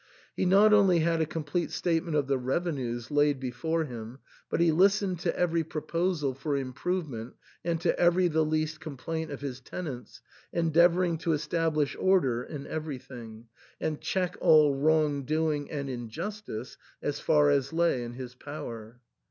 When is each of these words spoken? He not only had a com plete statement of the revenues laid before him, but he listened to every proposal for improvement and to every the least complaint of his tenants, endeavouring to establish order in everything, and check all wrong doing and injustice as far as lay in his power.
He 0.35 0.47
not 0.47 0.73
only 0.73 1.01
had 1.01 1.21
a 1.21 1.27
com 1.27 1.43
plete 1.43 1.69
statement 1.69 2.17
of 2.17 2.25
the 2.25 2.39
revenues 2.39 3.11
laid 3.11 3.39
before 3.39 3.83
him, 3.85 4.17
but 4.49 4.59
he 4.59 4.71
listened 4.71 5.19
to 5.19 5.37
every 5.39 5.63
proposal 5.63 6.33
for 6.33 6.57
improvement 6.57 7.35
and 7.63 7.79
to 7.81 7.99
every 7.99 8.27
the 8.27 8.43
least 8.43 8.79
complaint 8.79 9.29
of 9.29 9.41
his 9.41 9.59
tenants, 9.59 10.19
endeavouring 10.51 11.19
to 11.19 11.33
establish 11.33 11.95
order 11.99 12.41
in 12.43 12.65
everything, 12.65 13.45
and 13.79 14.01
check 14.01 14.35
all 14.41 14.73
wrong 14.73 15.21
doing 15.23 15.69
and 15.69 15.87
injustice 15.87 16.77
as 17.03 17.19
far 17.19 17.51
as 17.51 17.71
lay 17.71 18.03
in 18.03 18.13
his 18.13 18.33
power. 18.33 19.01